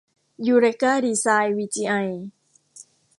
[0.47, 1.93] ยูเรกา ดีไซน์ วีจีไอ